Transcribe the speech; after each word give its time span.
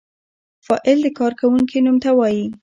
فاعل 0.65 0.99
د 1.05 1.07
کار 1.19 1.33
کوونکی 1.39 1.77
نوم 1.85 1.97
ته 2.03 2.09
وايي. 2.17 2.45